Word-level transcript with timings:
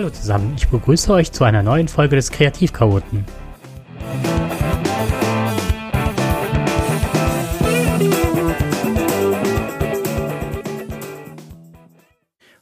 Hallo 0.00 0.08
zusammen, 0.08 0.54
ich 0.56 0.66
begrüße 0.66 1.12
euch 1.12 1.30
zu 1.30 1.44
einer 1.44 1.62
neuen 1.62 1.86
Folge 1.86 2.16
des 2.16 2.30
Kreativchaoten. 2.30 3.26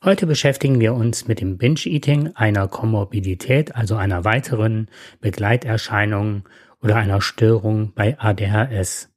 Heute 0.02 0.26
beschäftigen 0.26 0.80
wir 0.80 0.94
uns 0.94 1.28
mit 1.28 1.40
dem 1.40 1.58
Binge-Eating, 1.58 2.32
einer 2.34 2.66
Komorbidität, 2.66 3.76
also 3.76 3.94
einer 3.94 4.24
weiteren 4.24 4.90
Begleiterscheinung 5.20 6.42
oder 6.82 6.96
einer 6.96 7.20
Störung 7.20 7.92
bei 7.94 8.18
ADHS. 8.18 9.10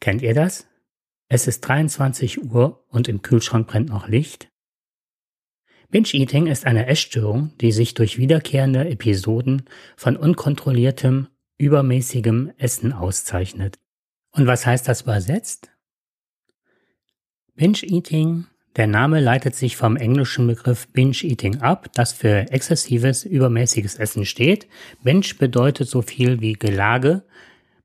Kennt 0.00 0.22
ihr 0.22 0.32
das? 0.32 0.66
Es 1.28 1.46
ist 1.46 1.60
23 1.60 2.42
Uhr 2.42 2.86
und 2.88 3.06
im 3.06 3.20
Kühlschrank 3.20 3.66
brennt 3.66 3.90
noch 3.90 4.08
Licht. 4.08 4.48
Binge-Eating 5.94 6.48
ist 6.48 6.66
eine 6.66 6.88
Essstörung, 6.88 7.52
die 7.60 7.70
sich 7.70 7.94
durch 7.94 8.18
wiederkehrende 8.18 8.88
Episoden 8.88 9.62
von 9.96 10.16
unkontrolliertem, 10.16 11.28
übermäßigem 11.56 12.50
Essen 12.58 12.92
auszeichnet. 12.92 13.78
Und 14.32 14.48
was 14.48 14.66
heißt 14.66 14.88
das 14.88 15.02
übersetzt? 15.02 15.70
Binge-Eating, 17.54 18.46
der 18.74 18.88
Name 18.88 19.20
leitet 19.20 19.54
sich 19.54 19.76
vom 19.76 19.96
englischen 19.96 20.48
Begriff 20.48 20.88
Binge-Eating 20.88 21.60
ab, 21.60 21.86
das 21.94 22.12
für 22.12 22.50
exzessives, 22.50 23.24
übermäßiges 23.24 23.94
Essen 23.94 24.24
steht. 24.24 24.66
Binge 25.04 25.28
bedeutet 25.38 25.88
so 25.88 26.02
viel 26.02 26.40
wie 26.40 26.54
Gelage. 26.54 27.22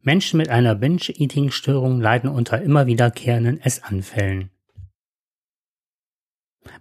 Menschen 0.02 0.38
mit 0.38 0.49
einer 0.49 0.73
Binge-Eating-Störung 0.73 2.02
leiden 2.02 2.32
unter 2.32 2.60
immer 2.60 2.87
wiederkehrenden 2.87 3.62
Essanfällen. 3.62 4.49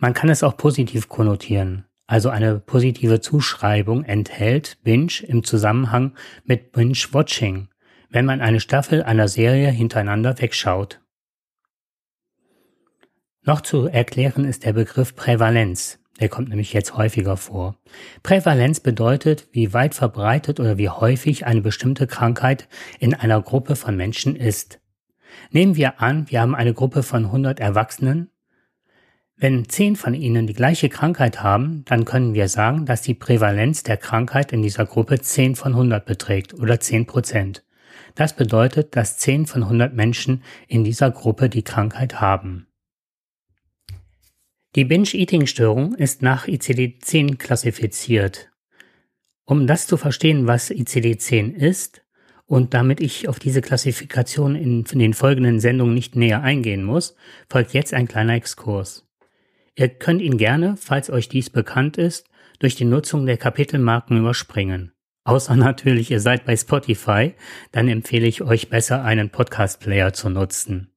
Man 0.00 0.14
kann 0.14 0.28
es 0.28 0.42
auch 0.42 0.56
positiv 0.56 1.08
konnotieren, 1.08 1.88
also 2.08 2.30
eine 2.30 2.58
positive 2.58 3.20
Zuschreibung 3.20 4.02
enthält 4.02 4.78
Binge 4.82 5.12
im 5.26 5.44
Zusammenhang 5.44 6.14
mit 6.42 6.72
Binge-Watching, 6.72 7.68
wenn 8.08 8.24
man 8.24 8.40
eine 8.40 8.60
Staffel 8.60 9.02
einer 9.02 9.28
Serie 9.28 9.68
hintereinander 9.68 10.40
wegschaut. 10.40 11.02
Noch 13.42 13.60
zu 13.60 13.86
erklären 13.86 14.46
ist 14.46 14.64
der 14.64 14.72
Begriff 14.72 15.14
Prävalenz. 15.14 15.98
Der 16.18 16.30
kommt 16.30 16.48
nämlich 16.48 16.72
jetzt 16.72 16.96
häufiger 16.96 17.36
vor. 17.36 17.76
Prävalenz 18.22 18.80
bedeutet, 18.80 19.46
wie 19.52 19.74
weit 19.74 19.94
verbreitet 19.94 20.60
oder 20.60 20.78
wie 20.78 20.88
häufig 20.88 21.46
eine 21.46 21.60
bestimmte 21.60 22.06
Krankheit 22.06 22.68
in 22.98 23.12
einer 23.12 23.40
Gruppe 23.42 23.76
von 23.76 23.96
Menschen 23.96 24.34
ist. 24.34 24.80
Nehmen 25.50 25.76
wir 25.76 26.00
an, 26.00 26.30
wir 26.30 26.40
haben 26.40 26.54
eine 26.54 26.72
Gruppe 26.72 27.02
von 27.02 27.26
100 27.26 27.60
Erwachsenen 27.60 28.30
wenn 29.40 29.68
zehn 29.68 29.94
von 29.94 30.14
ihnen 30.14 30.48
die 30.48 30.52
gleiche 30.52 30.88
Krankheit 30.88 31.42
haben, 31.42 31.84
dann 31.84 32.04
können 32.04 32.34
wir 32.34 32.48
sagen, 32.48 32.86
dass 32.86 33.02
die 33.02 33.14
Prävalenz 33.14 33.84
der 33.84 33.96
Krankheit 33.96 34.52
in 34.52 34.62
dieser 34.62 34.84
Gruppe 34.84 35.20
10 35.20 35.54
von 35.54 35.72
100 35.72 36.04
beträgt 36.04 36.54
oder 36.54 36.80
10 36.80 37.06
Prozent. 37.06 37.64
Das 38.16 38.34
bedeutet, 38.34 38.96
dass 38.96 39.18
10 39.18 39.46
von 39.46 39.62
100 39.62 39.94
Menschen 39.94 40.42
in 40.66 40.82
dieser 40.82 41.12
Gruppe 41.12 41.48
die 41.48 41.62
Krankheit 41.62 42.20
haben. 42.20 42.66
Die 44.74 44.84
Binge-Eating-Störung 44.84 45.94
ist 45.94 46.20
nach 46.20 46.48
ICD-10 46.48 47.36
klassifiziert. 47.36 48.50
Um 49.44 49.68
das 49.68 49.86
zu 49.86 49.96
verstehen, 49.96 50.48
was 50.48 50.70
ICD-10 50.70 51.54
ist, 51.54 52.02
und 52.44 52.74
damit 52.74 53.00
ich 53.00 53.28
auf 53.28 53.38
diese 53.38 53.60
Klassifikation 53.60 54.56
in 54.56 54.82
den 54.84 55.14
folgenden 55.14 55.60
Sendungen 55.60 55.94
nicht 55.94 56.16
näher 56.16 56.42
eingehen 56.42 56.82
muss, 56.82 57.14
folgt 57.48 57.74
jetzt 57.74 57.92
ein 57.94 58.08
kleiner 58.08 58.34
Exkurs. 58.34 59.07
Ihr 59.78 59.88
könnt 59.88 60.20
ihn 60.22 60.38
gerne, 60.38 60.76
falls 60.76 61.08
euch 61.08 61.28
dies 61.28 61.50
bekannt 61.50 61.98
ist, 61.98 62.26
durch 62.58 62.74
die 62.74 62.84
Nutzung 62.84 63.26
der 63.26 63.36
Kapitelmarken 63.36 64.18
überspringen. 64.18 64.90
Außer 65.22 65.54
natürlich, 65.56 66.10
ihr 66.10 66.18
seid 66.18 66.44
bei 66.44 66.56
Spotify, 66.56 67.34
dann 67.70 67.86
empfehle 67.86 68.26
ich 68.26 68.42
euch 68.42 68.70
besser 68.70 69.04
einen 69.04 69.30
Podcast-Player 69.30 70.12
zu 70.12 70.30
nutzen. 70.30 70.92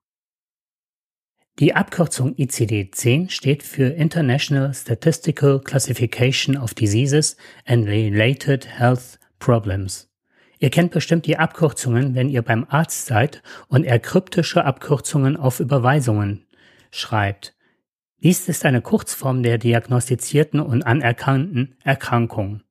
Die 1.59 1.75
Abkürzung 1.75 2.33
ICD-10 2.37 3.29
steht 3.29 3.61
für 3.61 3.93
International 3.93 4.73
Statistical 4.73 5.59
Classification 5.59 6.57
of 6.57 6.73
Diseases 6.73 7.37
and 7.65 7.87
Related 7.87 8.67
Health 8.79 9.19
Problems. 9.37 10.09
Ihr 10.57 10.71
kennt 10.71 10.89
bestimmt 10.89 11.27
die 11.27 11.37
Abkürzungen, 11.37 12.15
wenn 12.15 12.29
ihr 12.29 12.41
beim 12.41 12.65
Arzt 12.67 13.05
seid 13.05 13.43
und 13.67 13.83
er 13.83 13.99
kryptische 13.99 14.65
Abkürzungen 14.65 15.37
auf 15.37 15.59
Überweisungen 15.59 16.47
schreibt. 16.89 17.53
Dies 18.23 18.47
ist 18.47 18.65
eine 18.65 18.81
Kurzform 18.81 19.41
der 19.41 19.57
diagnostizierten 19.57 20.59
und 20.59 20.83
anerkannten 20.83 21.75
Erkrankung. 21.83 22.61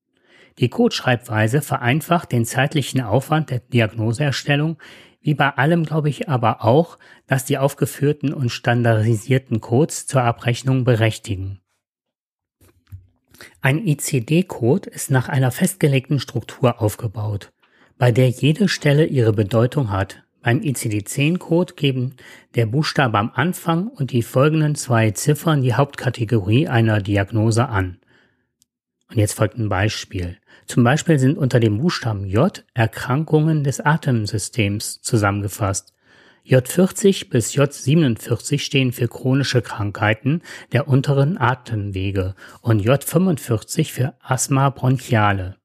Die 0.58 0.68
Codeschreibweise 0.68 1.60
vereinfacht 1.60 2.30
den 2.30 2.44
zeitlichen 2.44 3.00
Aufwand 3.00 3.50
der 3.50 3.58
Diagnoseerstellung, 3.58 4.78
wie 5.20 5.34
bei 5.34 5.50
allem 5.50 5.84
glaube 5.84 6.08
ich 6.08 6.28
aber 6.28 6.64
auch, 6.64 6.98
dass 7.26 7.44
die 7.44 7.58
aufgeführten 7.58 8.32
und 8.32 8.50
standardisierten 8.50 9.60
Codes 9.60 10.06
zur 10.06 10.22
Abrechnung 10.22 10.84
berechtigen. 10.84 11.60
Ein 13.60 13.86
ICD-Code 13.86 14.88
ist 14.88 15.10
nach 15.10 15.28
einer 15.28 15.50
festgelegten 15.50 16.20
Struktur 16.20 16.80
aufgebaut, 16.80 17.52
bei 17.98 18.12
der 18.12 18.28
jede 18.28 18.68
Stelle 18.68 19.04
ihre 19.04 19.32
Bedeutung 19.32 19.90
hat. 19.90 20.22
Beim 20.42 20.60
ICD-10-Code 20.60 21.74
geben 21.74 22.14
der 22.54 22.66
Buchstabe 22.66 23.18
am 23.18 23.30
Anfang 23.34 23.88
und 23.88 24.10
die 24.10 24.22
folgenden 24.22 24.74
zwei 24.74 25.10
Ziffern 25.10 25.62
die 25.62 25.74
Hauptkategorie 25.74 26.66
einer 26.66 27.00
Diagnose 27.00 27.68
an. 27.68 27.98
Und 29.10 29.18
jetzt 29.18 29.34
folgt 29.34 29.58
ein 29.58 29.68
Beispiel. 29.68 30.38
Zum 30.66 30.84
Beispiel 30.84 31.18
sind 31.18 31.36
unter 31.36 31.60
dem 31.60 31.78
Buchstaben 31.78 32.26
J 32.26 32.64
Erkrankungen 32.74 33.64
des 33.64 33.80
Atemsystems 33.80 35.02
zusammengefasst. 35.02 35.92
J40 36.46 37.28
bis 37.28 37.52
J47 37.54 38.60
stehen 38.60 38.92
für 38.92 39.08
chronische 39.08 39.60
Krankheiten 39.60 40.42
der 40.72 40.88
unteren 40.88 41.38
Atemwege 41.38 42.34
und 42.62 42.82
J45 42.82 43.92
für 43.92 44.14
Asthma 44.20 44.70
bronchiale. 44.70 45.59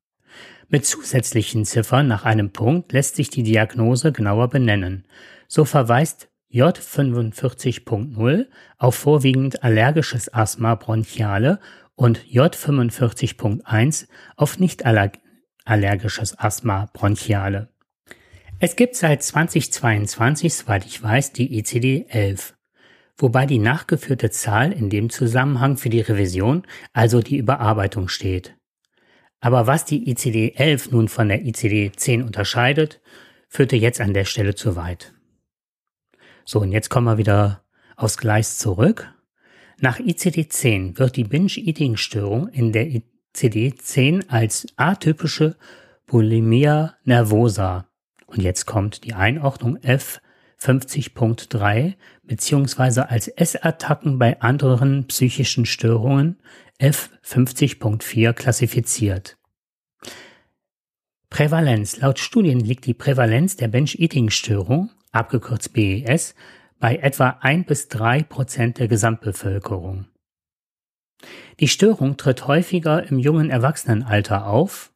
Mit 0.68 0.86
zusätzlichen 0.86 1.66
Ziffern 1.66 2.08
nach 2.08 2.26
einem 2.26 2.52
Punkt 2.52 2.92
lässt 2.92 3.16
sich 3.16 3.30
die 3.30 3.44
Diagnose 3.44 4.12
genauer 4.12 4.50
benennen. 4.50 5.06
So 5.48 5.64
verweist 5.64 6.30
J45.0 6.52 8.48
auf 8.78 8.96
vorwiegend 8.96 9.64
allergisches 9.64 10.34
Asthma 10.34 10.76
bronchiale 10.76 11.60
und 11.96 12.20
J45.1 12.26 14.08
auf 14.36 14.60
nicht 14.60 14.84
allergisches 15.66 16.40
Asthma 16.40 16.90
bronchiale. 16.94 17.70
Es 18.60 18.76
gibt 18.76 18.96
seit 18.96 19.22
2022, 19.22 20.54
soweit 20.54 20.86
ich 20.86 21.04
weiß, 21.04 21.34
die 21.34 21.62
ICD-11, 21.62 22.54
wobei 23.18 23.46
die 23.46 23.60
nachgeführte 23.60 24.30
Zahl 24.30 24.72
in 24.72 24.90
dem 24.90 25.10
Zusammenhang 25.10 25.78
für 25.78 25.90
die 25.90 26.00
Revision, 26.00 26.66
also 26.94 27.22
die 27.22 27.38
Überarbeitung 27.38 28.08
steht. 28.08 28.56
Aber 29.46 29.68
was 29.68 29.86
die 29.86 30.12
ICD-11 30.12 30.88
nun 30.90 31.08
von 31.08 31.28
der 31.30 31.44
ICD-10 31.44 32.24
unterscheidet, 32.24 33.00
führte 33.48 33.76
jetzt 33.76 34.02
an 34.02 34.16
der 34.16 34.26
Stelle 34.26 34.56
zu 34.56 34.76
weit. 34.76 35.14
So, 36.46 36.62
und 36.62 36.72
jetzt 36.72 36.90
kommen 36.90 37.06
wir 37.06 37.20
wieder 37.20 37.64
aufs 37.96 38.18
Gleis 38.18 38.58
zurück. 38.58 39.14
Nach 39.80 40.00
ICD-10 40.00 40.98
wird 40.98 41.16
die 41.16 41.26
Binge-Eating-Störung 41.26 42.48
in 42.48 42.72
der 42.72 42.88
ICD-10 42.88 44.30
als 44.30 44.66
atypische 44.78 45.58
Bulimia 46.08 46.96
nervosa 47.04 47.88
und 48.26 48.42
jetzt 48.42 48.66
kommt 48.66 49.04
die 49.04 49.14
Einordnung 49.14 49.78
F 49.84 50.22
50.3 50.60 51.96
beziehungsweise 52.24 53.10
als 53.10 53.28
Essattacken 53.28 54.20
bei 54.20 54.42
anderen 54.42 55.08
psychischen 55.08 55.66
Störungen 55.66 56.38
F50.4 56.80 58.34
klassifiziert. 58.34 59.38
Prävalenz. 61.30 61.98
Laut 61.98 62.20
Studien 62.20 62.60
liegt 62.60 62.86
die 62.86 62.94
Prävalenz 62.94 63.58
der 63.58 63.68
Binge-Eating-Störung, 63.68 64.92
abgekürzt 65.12 65.74
BES, 65.74 66.36
bei 66.80 66.98
etwa 66.98 67.38
1 67.42 67.66
bis 67.66 67.88
3 67.90 68.24
Prozent 68.24 68.80
der 68.80 68.88
Gesamtbevölkerung. 68.88 70.06
Die 71.60 71.68
Störung 71.68 72.18
tritt 72.18 72.48
häufiger 72.48 73.10
im 73.10 73.20
jungen 73.20 73.50
Erwachsenenalter 73.50 74.48
auf, 74.48 74.92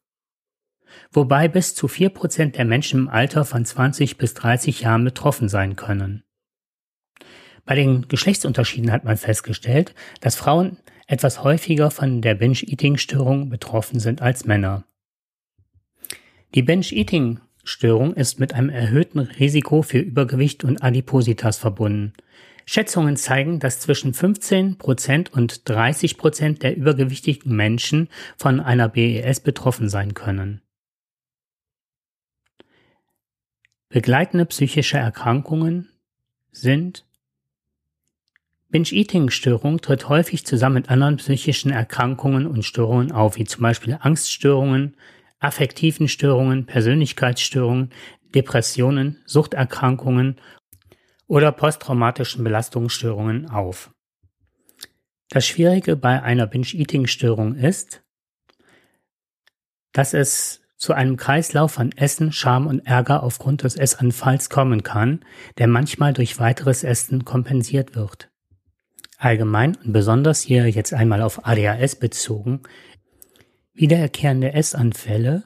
wobei 1.12 1.48
bis 1.48 1.76
zu 1.76 1.88
4 1.88 2.10
Prozent 2.10 2.58
der 2.58 2.66
Menschen 2.66 3.02
im 3.02 3.10
Alter 3.10 3.46
von 3.46 3.66
20 3.66 4.18
bis 4.18 4.34
30 4.34 4.82
Jahren 4.82 5.04
betroffen 5.04 5.50
sein 5.50 5.76
können. 5.76 6.24
Bei 7.66 7.76
den 7.76 8.08
Geschlechtsunterschieden 8.08 8.92
hat 8.92 9.04
man 9.04 9.18
festgestellt, 9.18 9.94
dass 10.22 10.36
Frauen 10.36 10.78
etwas 11.06 11.44
häufiger 11.44 11.92
von 11.92 12.22
der 12.22 12.36
Binge-Eating-Störung 12.36 13.50
betroffen 13.50 14.00
sind 14.00 14.22
als 14.22 14.46
Männer. 14.46 14.86
Die 16.56 16.64
Binge-Eating-Störung 16.64 18.14
ist 18.14 18.40
mit 18.40 18.54
einem 18.54 18.70
erhöhten 18.70 19.20
Risiko 19.20 19.82
für 19.82 20.00
Übergewicht 20.00 20.64
und 20.64 20.82
Adipositas 20.82 21.58
verbunden. 21.58 22.14
Schätzungen 22.66 23.18
zeigen, 23.18 23.60
dass 23.60 23.80
zwischen 23.80 24.14
15% 24.14 25.32
und 25.32 25.64
30% 25.66 26.60
der 26.60 26.78
übergewichtigen 26.78 27.56
Menschen 27.56 28.10
von 28.38 28.60
einer 28.60 28.90
BES 28.90 29.40
betroffen 29.40 29.90
sein 29.90 30.14
können. 30.14 30.62
Begleitende 33.90 34.46
psychische 34.46 34.98
Erkrankungen 34.98 35.90
sind 36.52 37.06
Binge-Eating-Störung 38.70 39.82
tritt 39.82 40.10
häufig 40.10 40.46
zusammen 40.46 40.76
mit 40.76 40.90
anderen 40.92 41.18
psychischen 41.18 41.72
Erkrankungen 41.72 42.46
und 42.46 42.64
Störungen 42.64 43.12
auf, 43.12 43.38
wie 43.38 43.46
zum 43.46 43.64
Beispiel 43.64 43.98
Angststörungen, 44.00 44.96
affektiven 45.40 46.08
Störungen, 46.08 46.68
Persönlichkeitsstörungen, 46.68 47.92
Depressionen, 48.36 49.24
Suchterkrankungen 49.26 50.40
oder 51.26 51.52
posttraumatischen 51.52 52.44
Belastungsstörungen 52.44 53.50
auf. 53.50 53.90
Das 55.30 55.48
Schwierige 55.48 55.96
bei 55.96 56.22
einer 56.22 56.46
Binge-Eating-Störung 56.46 57.56
ist, 57.56 58.04
dass 59.94 60.14
es 60.14 60.62
zu 60.80 60.94
einem 60.94 61.18
Kreislauf 61.18 61.74
von 61.74 61.92
Essen, 61.92 62.32
Scham 62.32 62.66
und 62.66 62.80
Ärger 62.88 63.22
aufgrund 63.22 63.64
des 63.64 63.76
Essanfalls 63.76 64.50
kommen 64.50 64.82
kann, 64.82 65.20
der 65.58 65.68
manchmal 65.68 66.14
durch 66.14 66.40
weiteres 66.40 66.84
Essen 66.84 67.26
kompensiert 67.26 67.96
wird. 67.96 68.32
Allgemein 69.18 69.76
und 69.76 69.92
besonders 69.92 70.40
hier 70.40 70.70
jetzt 70.70 70.94
einmal 70.94 71.22
auf 71.22 71.46
ADHS 71.46 71.98
bezogen, 71.98 72.62
wiedererkehrende 73.74 74.54
Essanfälle 74.54 75.44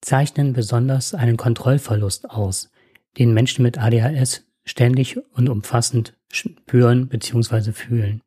zeichnen 0.00 0.52
besonders 0.52 1.14
einen 1.14 1.36
Kontrollverlust 1.36 2.28
aus, 2.28 2.72
den 3.16 3.32
Menschen 3.32 3.62
mit 3.62 3.78
ADHS 3.78 4.44
ständig 4.64 5.18
und 5.32 5.48
umfassend 5.48 6.16
spüren 6.32 7.06
bzw. 7.06 7.70
fühlen 7.70 8.22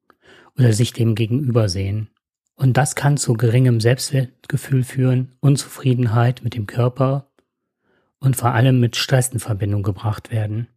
oder 0.57 0.71
sich 0.71 0.93
dem 0.93 1.15
gegenüber 1.15 1.67
sehen. 1.67 2.09
Und 2.59 2.75
das 2.75 2.95
kann 2.95 3.15
zu 3.15 3.35
geringem 3.35 3.79
Selbstwertgefühl 3.79 4.83
führen, 4.83 5.31
Unzufriedenheit 5.39 6.43
mit 6.43 6.55
dem 6.55 6.67
Körper 6.67 7.31
und 8.19 8.35
vor 8.35 8.53
allem 8.53 8.81
mit 8.81 8.97
Stress 8.97 9.29
in 9.29 9.39
Verbindung 9.39 9.81
gebracht 9.81 10.29
werden. 10.29 10.67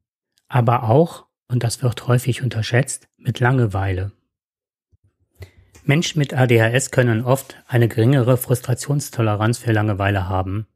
Aber 0.47 0.85
auch, 0.85 1.27
und 1.49 1.65
das 1.65 1.83
wird 1.83 2.07
häufig 2.07 2.41
unterschätzt, 2.41 3.09
mit 3.17 3.41
Langeweile. 3.41 4.13
Menschen 5.83 6.21
mit 6.21 6.33
ADHS 6.33 6.93
können 6.93 7.25
oft 7.25 7.57
eine 7.67 7.89
geringere 7.89 8.37
Frustrationstoleranz 8.37 9.59
für 9.59 9.73
Langeweile 9.73 10.29
haben. 10.29 10.69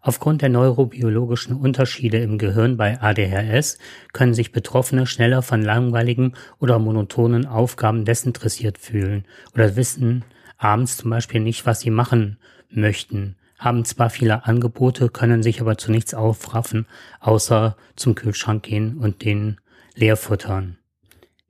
Aufgrund 0.00 0.42
der 0.42 0.48
neurobiologischen 0.48 1.54
Unterschiede 1.54 2.18
im 2.18 2.38
Gehirn 2.38 2.76
bei 2.76 3.00
ADHS 3.00 3.78
können 4.12 4.34
sich 4.34 4.50
Betroffene 4.50 5.06
schneller 5.06 5.42
von 5.42 5.62
langweiligen 5.62 6.32
oder 6.58 6.80
monotonen 6.80 7.46
Aufgaben 7.46 8.04
desinteressiert 8.04 8.78
fühlen 8.78 9.24
oder 9.54 9.76
wissen 9.76 10.24
abends 10.60 10.98
zum 10.98 11.10
Beispiel 11.10 11.40
nicht, 11.40 11.66
was 11.66 11.80
sie 11.80 11.90
machen 11.90 12.38
möchten, 12.68 13.36
haben 13.58 13.84
zwar 13.84 14.10
viele 14.10 14.44
Angebote, 14.46 15.08
können 15.08 15.42
sich 15.42 15.60
aber 15.60 15.76
zu 15.76 15.90
nichts 15.90 16.14
aufraffen, 16.14 16.86
außer 17.18 17.76
zum 17.96 18.14
Kühlschrank 18.14 18.62
gehen 18.62 18.98
und 18.98 19.24
den 19.24 19.58
leer 19.94 20.16
futtern. 20.16 20.78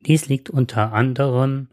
Dies 0.06 0.28
liegt 0.28 0.48
unter 0.48 0.92
anderem 0.92 1.68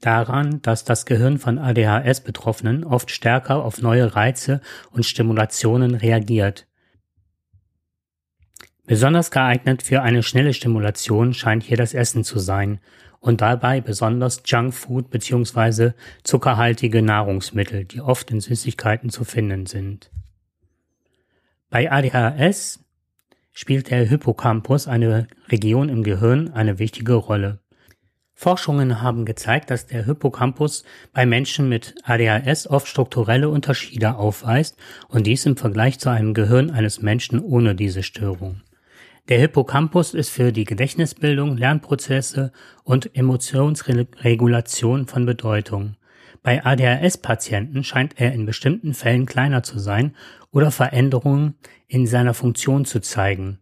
daran, 0.00 0.62
dass 0.62 0.84
das 0.84 1.06
Gehirn 1.06 1.38
von 1.38 1.58
ADHS-Betroffenen 1.58 2.84
oft 2.84 3.10
stärker 3.10 3.64
auf 3.64 3.80
neue 3.82 4.14
Reize 4.14 4.60
und 4.90 5.06
Stimulationen 5.06 5.94
reagiert. 5.94 6.66
Besonders 8.86 9.30
geeignet 9.30 9.82
für 9.82 10.02
eine 10.02 10.22
schnelle 10.22 10.52
Stimulation 10.52 11.32
scheint 11.32 11.62
hier 11.62 11.76
das 11.76 11.94
Essen 11.94 12.24
zu 12.24 12.38
sein 12.38 12.80
und 13.20 13.42
dabei 13.42 13.80
besonders 13.80 14.42
Junkfood 14.44 15.10
bzw. 15.10 15.92
zuckerhaltige 16.24 17.02
Nahrungsmittel, 17.02 17.84
die 17.84 18.00
oft 18.00 18.30
in 18.30 18.40
Süßigkeiten 18.40 19.10
zu 19.10 19.24
finden 19.24 19.66
sind. 19.66 20.10
Bei 21.68 21.92
ADHS 21.92 22.80
spielt 23.52 23.90
der 23.90 24.04
Hippocampus, 24.06 24.88
eine 24.88 25.28
Region 25.48 25.88
im 25.88 26.02
Gehirn, 26.02 26.50
eine 26.50 26.78
wichtige 26.78 27.14
Rolle. 27.14 27.60
Forschungen 28.32 29.02
haben 29.02 29.26
gezeigt, 29.26 29.70
dass 29.70 29.86
der 29.86 30.06
Hippocampus 30.06 30.84
bei 31.12 31.26
Menschen 31.26 31.68
mit 31.68 31.94
ADHS 32.04 32.68
oft 32.68 32.88
strukturelle 32.88 33.50
Unterschiede 33.50 34.16
aufweist 34.16 34.78
und 35.08 35.26
dies 35.26 35.44
im 35.44 35.58
Vergleich 35.58 35.98
zu 35.98 36.08
einem 36.08 36.32
Gehirn 36.32 36.70
eines 36.70 37.02
Menschen 37.02 37.38
ohne 37.38 37.74
diese 37.74 38.02
Störung. 38.02 38.62
Der 39.28 39.38
Hippocampus 39.38 40.14
ist 40.14 40.30
für 40.30 40.52
die 40.52 40.64
Gedächtnisbildung, 40.64 41.56
Lernprozesse 41.56 42.52
und 42.82 43.14
Emotionsregulation 43.14 45.06
von 45.06 45.26
Bedeutung. 45.26 45.96
Bei 46.42 46.64
ADHS-Patienten 46.64 47.84
scheint 47.84 48.18
er 48.18 48.32
in 48.32 48.46
bestimmten 48.46 48.94
Fällen 48.94 49.26
kleiner 49.26 49.62
zu 49.62 49.78
sein 49.78 50.16
oder 50.50 50.70
Veränderungen 50.70 51.54
in 51.86 52.06
seiner 52.06 52.34
Funktion 52.34 52.84
zu 52.84 53.00
zeigen. 53.00 53.58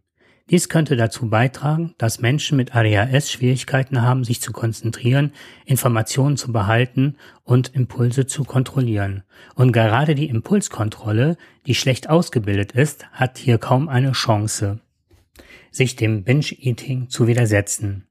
Dies 0.49 0.67
könnte 0.67 0.95
dazu 0.95 1.29
beitragen, 1.29 1.93
dass 1.99 2.21
Menschen 2.21 2.57
mit 2.57 2.75
ADHS 2.75 3.31
Schwierigkeiten 3.31 4.01
haben, 4.01 4.23
sich 4.23 4.41
zu 4.41 4.51
konzentrieren, 4.51 5.33
Informationen 5.65 6.37
zu 6.37 6.51
behalten 6.51 7.17
und 7.43 7.75
Impulse 7.75 8.25
zu 8.25 8.43
kontrollieren. 8.45 9.23
Und 9.53 9.73
gerade 9.73 10.15
die 10.15 10.27
Impulskontrolle, 10.27 11.37
die 11.67 11.75
schlecht 11.75 12.09
ausgebildet 12.09 12.71
ist, 12.71 13.05
hat 13.11 13.37
hier 13.37 13.59
kaum 13.59 13.89
eine 13.89 14.13
Chance, 14.13 14.79
sich 15.71 15.95
dem 15.95 16.23
Binge-Eating 16.23 17.09
zu 17.09 17.27
widersetzen. 17.27 18.07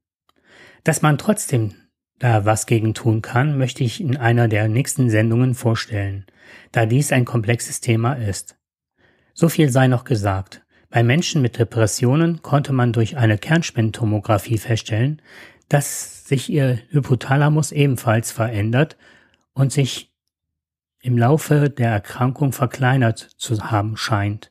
Dass 0.85 1.03
man 1.03 1.19
trotzdem 1.19 1.75
da 2.19 2.45
was 2.45 2.67
gegen 2.67 2.95
tun 2.95 3.23
kann, 3.23 3.59
möchte 3.59 3.85
ich 3.85 4.01
in 4.01 4.17
einer 4.17 4.49
der 4.49 4.69
nächsten 4.69 5.11
Sendungen 5.11 5.55
vorstellen, 5.55 6.27
da 6.73 6.87
dies 6.87 7.13
ein 7.13 7.25
komplexes 7.25 7.81
Thema 7.81 8.15
ist. 8.15 8.57
So 9.35 9.49
viel 9.49 9.71
sei 9.71 9.87
noch 9.87 10.05
gesagt. 10.05 10.65
Bei 10.91 11.03
Menschen 11.03 11.43
mit 11.43 11.59
Depressionen 11.59 12.43
konnte 12.43 12.73
man 12.73 12.93
durch 12.93 13.17
eine 13.17 13.39
Kernspintomographie 13.39 14.59
feststellen, 14.59 15.23
dass 15.69 16.27
sich 16.27 16.51
ihr 16.51 16.79
Hypothalamus 16.91 17.73
ebenfalls 17.73 18.33
verändert 18.33 18.97
und 19.53 19.73
sich 19.73 20.13
im 21.01 21.19
Laufe 21.19 21.71
der 21.71 21.91
Erkrankung 21.91 22.53
verkleinert 22.53 23.19
zu 23.19 23.71
haben 23.71 23.97
scheint. 23.97 24.51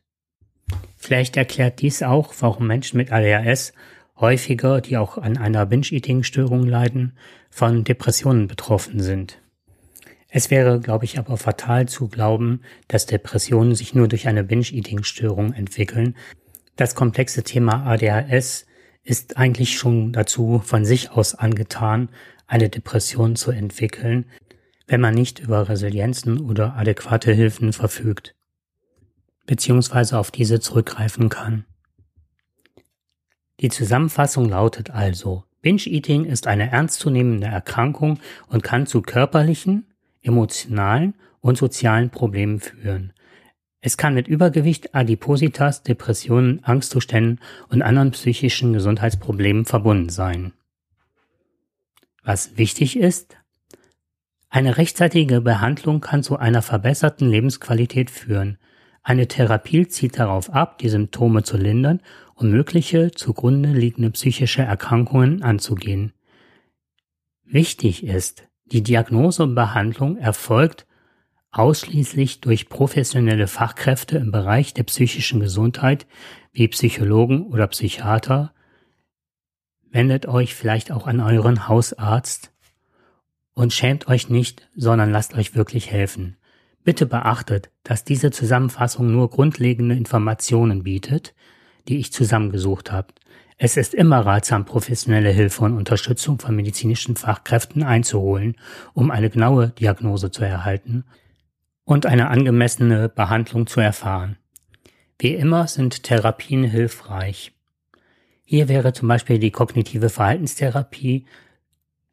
Vielleicht 0.98 1.38
erklärt 1.38 1.82
dies 1.82 2.04
auch, 2.04 2.34
warum 2.40 2.68
Menschen 2.68 2.98
mit 2.98 3.12
ADHS 3.12 3.74
häufiger, 4.20 4.82
die 4.82 4.98
auch 4.98 5.18
an 5.18 5.38
einer 5.38 5.66
Binge-Eating-Störung 5.66 6.64
leiden, 6.64 7.14
von 7.50 7.84
Depressionen 7.84 8.48
betroffen 8.48 9.00
sind. 9.00 9.40
Es 10.30 10.52
wäre, 10.52 10.80
glaube 10.80 11.06
ich, 11.06 11.18
aber 11.18 11.38
fatal 11.38 11.88
zu 11.88 12.10
glauben, 12.10 12.62
dass 12.88 13.06
Depressionen 13.06 13.76
sich 13.76 13.96
nur 13.96 14.08
durch 14.08 14.28
eine 14.28 14.44
Binge-Eating-Störung 14.44 15.54
entwickeln. 15.54 16.16
Das 16.76 16.96
komplexe 16.96 17.44
Thema 17.44 17.86
ADHS 17.86 18.66
ist 19.04 19.38
eigentlich 19.38 19.78
schon 19.78 20.12
dazu 20.12 20.62
von 20.64 20.84
sich 20.84 21.12
aus 21.12 21.34
angetan, 21.34 22.10
eine 22.46 22.70
Depression 22.70 23.36
zu 23.36 23.52
entwickeln, 23.52 24.26
wenn 24.88 25.02
man 25.02 25.14
nicht 25.14 25.40
über 25.40 25.70
Resilienzen 25.70 26.40
oder 26.40 26.76
adäquate 26.76 27.32
Hilfen 27.32 27.72
verfügt, 27.72 28.36
beziehungsweise 29.48 30.20
auf 30.20 30.30
diese 30.30 30.60
zurückgreifen 30.60 31.30
kann. 31.30 31.66
Die 33.60 33.70
Zusammenfassung 33.70 34.48
lautet 34.48 34.92
also, 34.92 35.44
Binge-Eating 35.64 36.26
ist 36.26 36.46
eine 36.46 36.72
ernstzunehmende 36.72 37.48
Erkrankung 37.48 38.20
und 38.48 38.62
kann 38.62 38.86
zu 38.86 39.02
körperlichen, 39.02 39.88
emotionalen 40.22 41.16
und 41.42 41.58
sozialen 41.58 42.12
Problemen 42.12 42.60
führen. 42.60 43.14
Es 43.82 43.98
kann 43.98 44.14
mit 44.14 44.28
Übergewicht, 44.28 44.94
Adipositas, 44.94 45.82
Depressionen, 45.82 46.64
Angstzuständen 46.64 47.40
und 47.70 47.82
anderen 47.82 48.12
psychischen 48.12 48.74
Gesundheitsproblemen 48.74 49.66
verbunden 49.66 50.10
sein. 50.10 50.54
Was 52.24 52.58
wichtig 52.58 52.98
ist, 52.98 53.38
eine 54.50 54.78
rechtzeitige 54.78 55.42
Behandlung 55.42 56.02
kann 56.02 56.24
zu 56.24 56.38
einer 56.38 56.62
verbesserten 56.62 57.30
Lebensqualität 57.30 58.10
führen. 58.10 58.58
Eine 59.08 59.30
Therapie 59.30 59.88
zielt 59.88 60.20
darauf 60.20 60.50
ab, 60.50 60.80
die 60.80 60.90
Symptome 60.90 61.42
zu 61.42 61.56
lindern 61.56 62.02
und 62.36 62.52
mögliche 62.52 63.12
zugrunde 63.12 63.72
liegende 63.72 64.12
psychische 64.12 64.64
Erkrankungen 64.64 65.44
anzugehen. 65.44 66.12
Wichtig 67.46 68.04
ist, 68.04 68.50
die 68.66 68.84
Diagnose 68.84 69.44
und 69.44 69.56
Behandlung 69.56 70.18
erfolgt 70.18 70.88
ausschließlich 71.52 72.42
durch 72.42 72.68
professionelle 72.68 73.48
Fachkräfte 73.48 74.18
im 74.18 74.34
Bereich 74.34 74.74
der 74.74 74.84
psychischen 74.84 75.40
Gesundheit 75.40 76.06
wie 76.52 76.68
Psychologen 76.68 77.44
oder 77.44 77.68
Psychiater. 77.68 78.54
Wendet 79.90 80.26
euch 80.26 80.54
vielleicht 80.54 80.92
auch 80.92 81.08
an 81.08 81.22
euren 81.22 81.70
Hausarzt 81.70 82.52
und 83.54 83.72
schämt 83.72 84.10
euch 84.10 84.28
nicht, 84.28 84.68
sondern 84.76 85.12
lasst 85.12 85.34
euch 85.34 85.56
wirklich 85.56 85.92
helfen. 85.92 86.36
Bitte 86.88 87.06
beachtet, 87.06 87.70
dass 87.84 88.06
diese 88.06 88.32
Zusammenfassung 88.32 89.12
nur 89.12 89.30
grundlegende 89.30 89.94
Informationen 89.94 90.84
bietet, 90.84 91.36
die 91.90 91.98
ich 91.98 92.14
zusammengesucht 92.14 92.94
habe. 92.94 93.10
Es 93.58 93.76
ist 93.76 93.94
immer 93.94 94.26
ratsam, 94.26 94.64
professionelle 94.64 95.32
Hilfe 95.32 95.66
und 95.66 95.76
Unterstützung 95.76 96.40
von 96.40 96.56
medizinischen 96.56 97.18
Fachkräften 97.18 97.84
einzuholen, 97.84 98.56
um 98.94 99.12
eine 99.12 99.30
genaue 99.30 99.72
Diagnose 99.72 100.32
zu 100.32 100.46
erhalten 100.46 101.04
und 101.84 102.06
eine 102.06 102.30
angemessene 102.30 103.10
Behandlung 103.10 103.68
zu 103.68 103.82
erfahren. 103.82 104.38
Wie 105.20 105.34
immer 105.34 105.68
sind 105.68 106.04
Therapien 106.04 106.64
hilfreich. 106.64 107.52
Hier 108.46 108.70
wäre 108.70 108.94
zum 108.94 109.10
Beispiel 109.10 109.40
die 109.40 109.52
kognitive 109.52 110.08
Verhaltenstherapie 110.08 111.26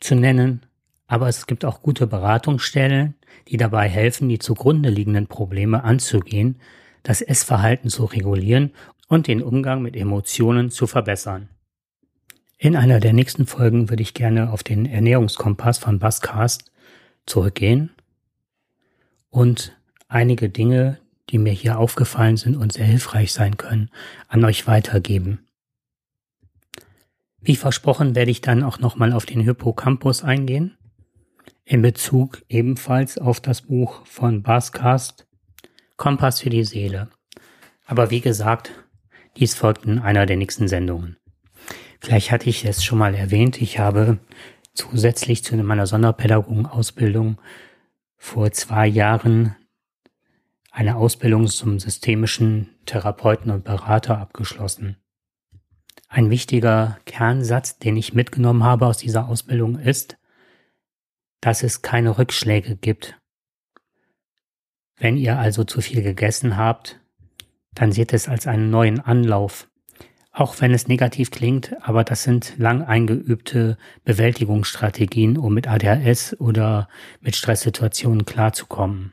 zu 0.01 0.17
nennen, 0.17 0.67
aber 1.07 1.29
es 1.29 1.47
gibt 1.47 1.65
auch 1.65 1.81
gute 1.81 2.09
Beratungsstellen, 2.09 3.15
die 3.49 3.57
dabei 3.57 3.89
helfen, 3.89 4.29
die 4.29 4.39
zugrunde 4.39 4.91
liegenden 4.91 5.27
Probleme 5.27 5.85
anzugehen, 5.85 6.61
das 7.03 7.21
Essverhalten 7.21 7.91
zu 7.91 8.05
regulieren 8.05 8.73
und 9.09 9.27
den 9.27 9.43
Umgang 9.43 9.83
mit 9.83 9.97
Emotionen 9.97 10.71
zu 10.71 10.87
verbessern. 10.87 11.49
In 12.59 12.77
einer 12.77 13.01
der 13.01 13.13
nächsten 13.13 13.47
Folgen 13.47 13.91
würde 13.91 14.03
ich 14.03 14.15
gerne 14.15 14.51
auf 14.51 14.63
den 14.63 14.87
Ernährungskompass 14.87 15.79
von 15.79 15.99
Basscast 15.99 16.73
zurückgehen 17.27 17.91
und 19.31 19.77
einige 20.09 20.49
Dinge, 20.49 20.99
die 21.31 21.39
mir 21.39 21.53
hier 21.53 21.79
aufgefallen 21.79 22.37
sind 22.37 22.57
und 22.57 22.73
sehr 22.73 22.87
hilfreich 22.87 23.33
sein 23.33 23.57
können, 23.57 23.91
an 24.29 24.45
euch 24.45 24.67
weitergeben. 24.67 25.41
Wie 27.41 27.57
versprochen 27.57 28.15
werde 28.15 28.31
ich 28.31 28.41
dann 28.41 28.63
auch 28.63 28.79
nochmal 28.79 29.13
auf 29.13 29.27
den 29.27 29.41
Hippocampus 29.41 30.23
eingehen, 30.23 30.79
in 31.65 31.83
Bezug 31.83 32.43
ebenfalls 32.49 33.19
auf 33.19 33.41
das 33.41 33.63
Buch 33.63 34.05
von 34.07 34.43
Baskast 34.43 35.27
Kompass 35.97 36.41
für 36.41 36.51
die 36.51 36.65
Seele. 36.65 37.09
Aber 37.87 38.11
wie 38.11 38.21
gesagt, 38.21 38.73
dies 39.37 39.55
folgt 39.55 39.85
in 39.85 39.99
einer 39.99 40.27
der 40.27 40.37
nächsten 40.37 40.69
Sendungen. 40.69 41.17
Vielleicht 42.01 42.31
hatte 42.31 42.51
ich 42.51 42.65
es 42.65 42.85
schon 42.85 42.99
mal 42.99 43.15
erwähnt, 43.15 43.63
ich 43.63 43.79
habe 43.79 44.19
zusätzlich 44.75 45.45
zu 45.45 45.57
meiner 45.57 45.87
Sonderpädagogenausbildung 45.87 47.41
vor 48.17 48.51
zwei 48.53 48.87
Jahren 48.87 49.57
eine 50.71 50.97
Ausbildung 50.97 51.47
zum 51.47 51.79
systemischen 51.79 52.75
Therapeuten 52.85 53.51
und 53.51 53.65
Berater 53.65 54.19
abgeschlossen. 54.19 54.97
Ein 56.09 56.31
wichtiger 56.31 56.99
Kernsatz, 57.07 57.79
den 57.79 57.97
ich 57.97 58.13
mitgenommen 58.13 58.65
habe 58.65 58.87
aus 58.87 58.99
dieser 58.99 59.29
Ausbildung 59.29 59.79
ist, 59.79 60.17
dass 61.45 61.63
es 61.63 61.83
keine 61.83 62.17
Rückschläge 62.17 62.75
gibt. 62.75 63.19
Wenn 64.97 65.19
ihr 65.19 65.39
also 65.39 65.65
zu 65.65 65.83
viel 65.83 66.03
gegessen 66.03 66.57
habt, 66.57 67.01
dann 67.75 67.93
seht 67.93 68.15
es 68.15 68.29
als 68.29 68.47
einen 68.47 68.71
neuen 68.71 69.01
Anlauf. 69.01 69.69
Auch 70.33 70.61
wenn 70.63 70.73
es 70.73 70.89
negativ 70.89 71.31
klingt, 71.31 71.77
aber 71.83 72.03
das 72.03 72.23
sind 72.23 72.55
lang 72.57 72.83
eingeübte 72.83 73.77
Bewältigungsstrategien, 74.05 75.37
um 75.37 75.53
mit 75.53 75.69
ADHS 75.69 76.41
oder 76.41 76.89
mit 77.21 77.37
Stresssituationen 77.37 78.25
klarzukommen. 78.25 79.13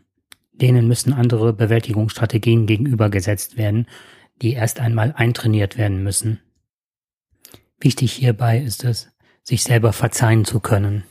Denen 0.54 0.88
müssen 0.88 1.12
andere 1.12 1.52
Bewältigungsstrategien 1.52 2.66
gegenübergesetzt 2.66 3.58
werden, 3.58 3.88
die 4.42 4.54
erst 4.54 4.80
einmal 4.80 5.14
eintrainiert 5.18 5.78
werden 5.78 6.02
müssen. 6.02 6.40
Wichtig 7.80 8.14
hierbei 8.14 8.60
ist 8.60 8.86
es, 8.86 9.12
sich 9.44 9.64
selber 9.64 9.92
verzeihen 9.92 10.46
zu 10.46 10.62
können. 10.62 11.04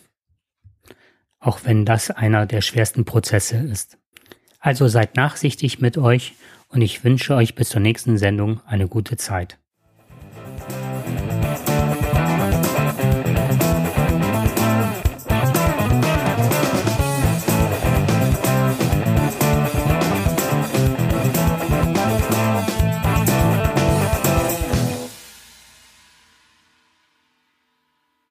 Auch 1.41 1.61
wenn 1.65 1.85
das 1.85 2.11
einer 2.11 2.47
der 2.47 2.61
schwersten 2.61 3.05
Prozesse 3.05 3.57
ist. 3.57 3.99
Also 4.61 4.89
seid 4.89 5.17
nachsichtig 5.17 5.81
mit 5.81 5.97
euch 5.97 6.35
und 6.69 6.83
ich 6.83 7.03
wünsche 7.03 7.35
euch 7.35 7.55
bis 7.55 7.71
zur 7.71 7.81
nächsten 7.81 8.19
Sendung 8.19 8.61
eine 8.67 8.89
gute 8.89 9.17
Zeit. 9.17 9.59